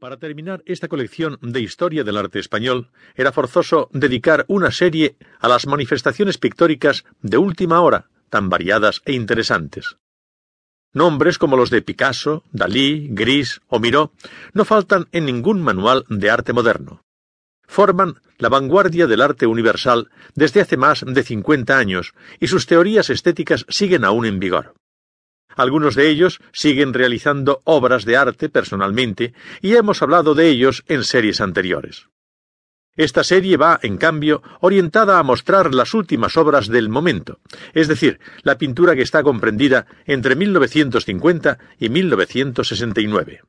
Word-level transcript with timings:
Para 0.00 0.16
terminar 0.16 0.62
esta 0.64 0.88
colección 0.88 1.38
de 1.42 1.60
historia 1.60 2.04
del 2.04 2.16
arte 2.16 2.38
español, 2.38 2.88
era 3.14 3.32
forzoso 3.32 3.90
dedicar 3.92 4.46
una 4.48 4.70
serie 4.70 5.16
a 5.38 5.46
las 5.46 5.66
manifestaciones 5.66 6.38
pictóricas 6.38 7.04
de 7.20 7.36
última 7.36 7.82
hora, 7.82 8.08
tan 8.30 8.48
variadas 8.48 9.02
e 9.04 9.12
interesantes. 9.12 9.98
Nombres 10.94 11.36
como 11.36 11.58
los 11.58 11.68
de 11.68 11.82
Picasso, 11.82 12.44
Dalí, 12.50 13.08
Gris 13.10 13.60
o 13.68 13.78
Miró 13.78 14.12
no 14.54 14.64
faltan 14.64 15.06
en 15.12 15.26
ningún 15.26 15.60
manual 15.60 16.06
de 16.08 16.30
arte 16.30 16.54
moderno. 16.54 17.02
Forman 17.68 18.22
la 18.38 18.48
vanguardia 18.48 19.06
del 19.06 19.20
arte 19.20 19.46
universal 19.46 20.08
desde 20.34 20.62
hace 20.62 20.78
más 20.78 21.04
de 21.06 21.22
cincuenta 21.22 21.76
años 21.76 22.14
y 22.40 22.46
sus 22.46 22.64
teorías 22.64 23.10
estéticas 23.10 23.66
siguen 23.68 24.06
aún 24.06 24.24
en 24.24 24.38
vigor. 24.38 24.79
Algunos 25.60 25.94
de 25.94 26.08
ellos 26.08 26.40
siguen 26.52 26.94
realizando 26.94 27.60
obras 27.64 28.06
de 28.06 28.16
arte 28.16 28.48
personalmente 28.48 29.34
y 29.60 29.74
hemos 29.74 30.00
hablado 30.00 30.34
de 30.34 30.48
ellos 30.48 30.84
en 30.88 31.04
series 31.04 31.42
anteriores. 31.42 32.06
Esta 32.96 33.24
serie 33.24 33.58
va, 33.58 33.78
en 33.82 33.98
cambio, 33.98 34.42
orientada 34.60 35.18
a 35.18 35.22
mostrar 35.22 35.74
las 35.74 35.92
últimas 35.92 36.38
obras 36.38 36.68
del 36.68 36.88
momento, 36.88 37.40
es 37.74 37.88
decir, 37.88 38.20
la 38.42 38.56
pintura 38.56 38.96
que 38.96 39.02
está 39.02 39.22
comprendida 39.22 39.84
entre 40.06 40.34
1950 40.34 41.58
y 41.78 41.90
1969. 41.90 43.42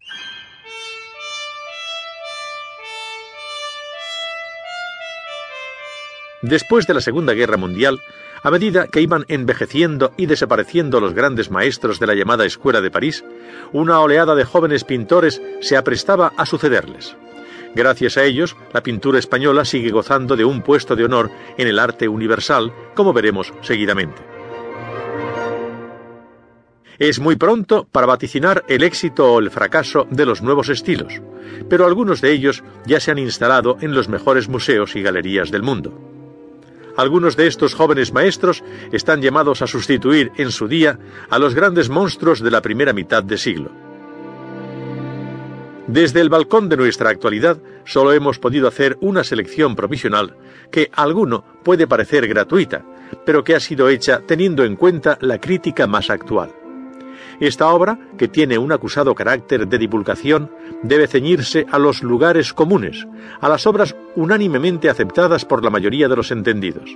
Después 6.41 6.87
de 6.87 6.93
la 6.93 7.01
Segunda 7.01 7.31
Guerra 7.31 7.55
Mundial, 7.55 8.01
a 8.43 8.51
medida 8.51 8.87
que 8.87 9.01
iban 9.01 9.25
envejeciendo 9.27 10.13
y 10.17 10.25
desapareciendo 10.25 10.99
los 10.99 11.13
grandes 11.13 11.51
maestros 11.51 11.99
de 11.99 12.07
la 12.07 12.15
llamada 12.15 12.45
Escuela 12.45 12.81
de 12.81 12.91
París, 12.91 13.23
una 13.71 13.99
oleada 13.99 14.35
de 14.35 14.45
jóvenes 14.45 14.83
pintores 14.83 15.41
se 15.61 15.77
aprestaba 15.77 16.33
a 16.37 16.45
sucederles. 16.45 17.15
Gracias 17.73 18.17
a 18.17 18.23
ellos, 18.23 18.57
la 18.73 18.83
pintura 18.83 19.19
española 19.19 19.63
sigue 19.63 19.91
gozando 19.91 20.35
de 20.35 20.43
un 20.43 20.61
puesto 20.61 20.95
de 20.95 21.05
honor 21.05 21.31
en 21.57 21.67
el 21.67 21.79
arte 21.79 22.07
universal, 22.07 22.73
como 22.95 23.13
veremos 23.13 23.53
seguidamente. 23.61 24.21
Es 26.99 27.19
muy 27.19 27.35
pronto 27.35 27.87
para 27.91 28.05
vaticinar 28.05 28.63
el 28.67 28.83
éxito 28.83 29.33
o 29.33 29.39
el 29.39 29.49
fracaso 29.49 30.05
de 30.11 30.25
los 30.25 30.41
nuevos 30.41 30.69
estilos, 30.69 31.21
pero 31.69 31.85
algunos 31.85 32.21
de 32.21 32.31
ellos 32.31 32.63
ya 32.85 32.99
se 32.99 33.09
han 33.09 33.17
instalado 33.17 33.77
en 33.81 33.95
los 33.95 34.09
mejores 34.09 34.49
museos 34.49 34.95
y 34.95 35.01
galerías 35.01 35.49
del 35.49 35.63
mundo. 35.63 36.10
Algunos 36.97 37.35
de 37.37 37.47
estos 37.47 37.73
jóvenes 37.73 38.13
maestros 38.13 38.63
están 38.91 39.21
llamados 39.21 39.61
a 39.61 39.67
sustituir 39.67 40.31
en 40.37 40.51
su 40.51 40.67
día 40.67 40.99
a 41.29 41.39
los 41.39 41.55
grandes 41.55 41.89
monstruos 41.89 42.41
de 42.41 42.51
la 42.51 42.61
primera 42.61 42.93
mitad 42.93 43.23
de 43.23 43.37
siglo. 43.37 43.71
Desde 45.87 46.21
el 46.21 46.29
balcón 46.29 46.69
de 46.69 46.77
nuestra 46.77 47.09
actualidad 47.09 47.57
solo 47.85 48.13
hemos 48.13 48.39
podido 48.39 48.67
hacer 48.67 48.97
una 49.01 49.23
selección 49.23 49.75
provisional 49.75 50.37
que 50.71 50.89
alguno 50.93 51.43
puede 51.63 51.87
parecer 51.87 52.27
gratuita, 52.27 52.85
pero 53.25 53.43
que 53.43 53.55
ha 53.55 53.59
sido 53.59 53.89
hecha 53.89 54.21
teniendo 54.25 54.63
en 54.63 54.75
cuenta 54.75 55.17
la 55.21 55.39
crítica 55.39 55.87
más 55.87 56.09
actual. 56.09 56.60
Esta 57.41 57.69
obra, 57.69 57.97
que 58.19 58.27
tiene 58.27 58.59
un 58.59 58.71
acusado 58.71 59.15
carácter 59.15 59.67
de 59.67 59.79
divulgación, 59.79 60.51
debe 60.83 61.07
ceñirse 61.07 61.65
a 61.71 61.79
los 61.79 62.03
lugares 62.03 62.53
comunes, 62.53 63.07
a 63.39 63.49
las 63.49 63.65
obras 63.65 63.95
unánimemente 64.15 64.91
aceptadas 64.91 65.43
por 65.43 65.63
la 65.63 65.71
mayoría 65.71 66.07
de 66.07 66.15
los 66.15 66.29
entendidos. 66.29 66.95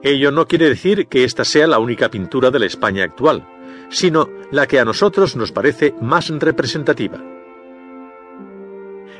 Ello 0.00 0.30
no 0.30 0.46
quiere 0.46 0.68
decir 0.68 1.08
que 1.08 1.24
esta 1.24 1.44
sea 1.44 1.66
la 1.66 1.80
única 1.80 2.08
pintura 2.08 2.52
de 2.52 2.60
la 2.60 2.66
España 2.66 3.02
actual, 3.02 3.48
sino 3.88 4.28
la 4.52 4.68
que 4.68 4.78
a 4.78 4.84
nosotros 4.84 5.34
nos 5.34 5.50
parece 5.50 5.92
más 6.00 6.28
representativa. 6.28 7.33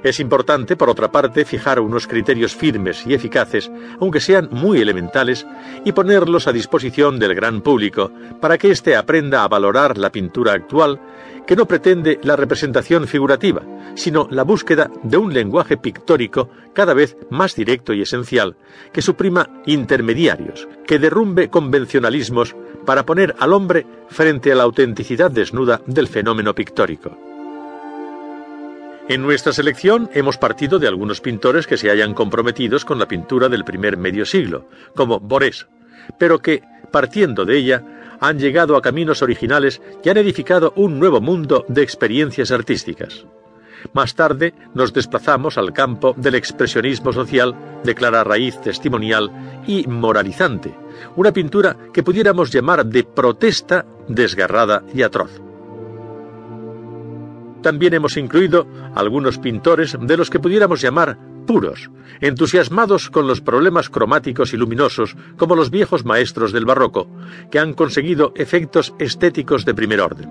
Es 0.05 0.21
importante, 0.21 0.77
por 0.77 0.91
otra 0.91 1.11
parte, 1.11 1.47
fijar 1.47 1.81
unos 1.81 2.07
criterios 2.07 2.55
firmes 2.55 3.07
y 3.07 3.15
eficaces, 3.15 3.71
aunque 3.99 4.21
sean 4.21 4.51
muy 4.53 4.83
elementales, 4.83 5.47
y 5.83 5.93
ponerlos 5.93 6.47
a 6.47 6.53
disposición 6.53 7.19
del 7.19 7.35
gran 7.35 7.63
público, 7.63 8.13
para 8.39 8.59
que 8.59 8.71
éste 8.71 8.97
aprenda 8.97 9.43
a 9.43 9.49
valorar 9.49 9.97
la 9.97 10.13
pintura 10.13 10.53
actual, 10.53 11.01
que 11.47 11.57
no 11.57 11.67
pretende 11.67 12.21
la 12.23 12.37
representación 12.37 13.09
figurativa, 13.09 13.63
sino 13.95 14.29
la 14.31 14.43
búsqueda 14.43 14.91
de 15.03 15.17
un 15.17 15.33
lenguaje 15.33 15.79
pictórico 15.79 16.51
cada 16.75 16.93
vez 16.93 17.17
más 17.31 17.55
directo 17.55 17.95
y 17.95 18.03
esencial, 18.03 18.57
que 18.93 19.01
suprima 19.01 19.63
intermediarios, 19.65 20.69
que 20.87 20.99
derrumbe 20.99 21.49
convencionalismos 21.49 22.55
para 22.85 23.07
poner 23.07 23.35
al 23.39 23.55
hombre 23.55 23.87
frente 24.11 24.53
a 24.53 24.55
la 24.55 24.65
autenticidad 24.65 25.31
desnuda 25.31 25.81
del 25.87 26.09
fenómeno 26.09 26.55
pictórico. 26.55 27.34
En 29.07 29.21
nuestra 29.21 29.53
selección 29.53 30.09
hemos 30.15 30.39
partido 30.39 30.79
de 30.79 30.89
algunos 30.89 31.21
pintores 31.21 31.67
que 31.67 31.77
se 31.77 31.91
hayan 31.91 32.15
comprometidos 32.15 32.87
con 32.87 32.99
la 32.99 33.07
pintura 33.07 33.51
del 33.51 33.63
primer 33.63 33.99
medio 33.99 34.25
siglo, 34.25 34.67
como 34.97 35.21
Borés, 35.21 35.67
pero 36.19 36.39
que, 36.39 36.63
partiendo 36.91 37.45
de 37.45 37.59
ella, 37.59 38.17
han 38.21 38.39
llegado 38.39 38.77
a 38.77 38.83
caminos 38.83 39.21
originales 39.21 39.83
y 40.03 40.09
han 40.09 40.17
edificado 40.17 40.73
un 40.77 40.99
nuevo 40.99 41.21
mundo 41.21 41.67
de 41.69 41.83
experiencias 41.83 42.51
artísticas. 42.51 43.27
Más 43.93 44.15
tarde 44.15 44.55
nos 44.73 44.95
desplazamos 44.95 45.59
al 45.59 45.75
campo 45.75 46.15
del 46.17 46.37
expresionismo 46.37 47.13
social 47.13 47.55
de 47.85 47.95
clara 47.95 48.25
raíz 48.25 48.59
testimonial 48.63 49.31
y 49.67 49.87
moralizante, 49.87 50.75
una 51.17 51.31
pintura 51.31 51.77
que 51.93 52.03
pudiéramos 52.03 52.51
llamar 52.51 52.87
de 52.87 53.05
protesta 53.05 53.85
desgarrada 54.09 54.83
y 54.95 55.03
atroz 55.03 55.43
también 57.65 57.95
hemos 57.95 58.19
incluido 58.19 58.69
algunos 58.95 59.39
pintores 59.39 59.97
de 59.99 60.17
los 60.19 60.29
que 60.29 60.39
pudiéramos 60.39 60.83
llamar 60.83 61.19
puros, 61.47 61.91
entusiasmados 62.21 63.09
con 63.09 63.27
los 63.27 63.41
problemas 63.41 63.89
cromáticos 63.89 64.53
y 64.53 64.59
luminosos 64.59 65.17
como 65.39 65.57
los 65.57 65.71
viejos 65.71 66.05
maestros 66.05 66.53
del 66.53 66.67
barroco, 66.67 67.09
que 67.51 67.59
han 67.59 67.73
conseguido 67.73 68.33
efectos 68.37 68.95
estéticos 68.99 69.65
de 69.65 69.75
primer 69.75 70.03
orden. 70.03 70.31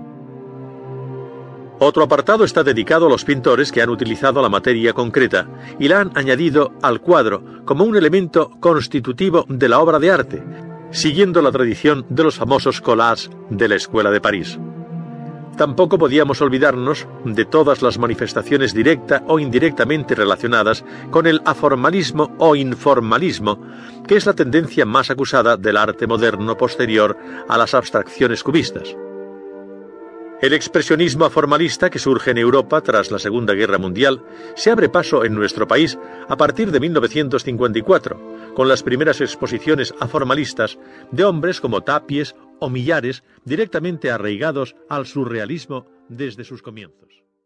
Otro 1.80 2.04
apartado 2.04 2.44
está 2.44 2.62
dedicado 2.62 3.06
a 3.06 3.10
los 3.10 3.24
pintores 3.24 3.72
que 3.72 3.82
han 3.82 3.90
utilizado 3.90 4.40
la 4.40 4.48
materia 4.48 4.92
concreta 4.92 5.48
y 5.80 5.88
la 5.88 6.00
han 6.00 6.12
añadido 6.14 6.72
al 6.82 7.00
cuadro 7.00 7.64
como 7.64 7.82
un 7.82 7.96
elemento 7.96 8.50
constitutivo 8.60 9.44
de 9.48 9.68
la 9.68 9.80
obra 9.80 9.98
de 9.98 10.12
arte, 10.12 10.44
siguiendo 10.92 11.42
la 11.42 11.50
tradición 11.50 12.06
de 12.08 12.22
los 12.22 12.36
famosos 12.36 12.80
collages 12.80 13.28
de 13.50 13.66
la 13.66 13.74
Escuela 13.74 14.12
de 14.12 14.20
París. 14.20 14.56
Tampoco 15.56 15.98
podíamos 15.98 16.40
olvidarnos 16.40 17.06
de 17.24 17.44
todas 17.44 17.80
las 17.80 17.98
manifestaciones 17.98 18.74
directa 18.74 19.22
o 19.28 19.38
indirectamente 19.38 20.14
relacionadas 20.14 20.84
con 21.10 21.26
el 21.26 21.40
aformalismo 21.44 22.34
o 22.38 22.56
informalismo, 22.56 23.58
que 24.06 24.16
es 24.16 24.26
la 24.26 24.32
tendencia 24.34 24.84
más 24.84 25.10
acusada 25.10 25.56
del 25.56 25.76
arte 25.76 26.06
moderno 26.06 26.56
posterior 26.56 27.16
a 27.48 27.56
las 27.56 27.74
abstracciones 27.74 28.42
cubistas. 28.42 28.96
El 30.42 30.52
expresionismo 30.52 31.24
aformalista 31.24 31.88
que 31.88 31.98
surge 31.98 32.32
en 32.32 32.38
Europa 32.38 32.80
tras 32.80 33.10
la 33.10 33.18
Segunda 33.18 33.54
Guerra 33.54 33.78
Mundial 33.78 34.20
se 34.56 34.70
abre 34.70 34.88
paso 34.88 35.24
en 35.24 35.34
nuestro 35.34 35.66
país 35.66 35.96
a 36.28 36.36
partir 36.36 36.70
de 36.70 36.80
1954, 36.80 38.52
con 38.54 38.68
las 38.68 38.82
primeras 38.82 39.20
exposiciones 39.20 39.94
aformalistas 40.00 40.78
de 41.12 41.24
hombres 41.24 41.60
como 41.60 41.80
Tapies 41.80 42.34
o 42.60 42.70
Millares 42.70 43.24
directamente 43.44 44.10
arraigados 44.10 44.76
al 44.88 45.06
surrealismo 45.06 45.86
desde 46.08 46.44
sus 46.44 46.62
comienzos. 46.62 47.23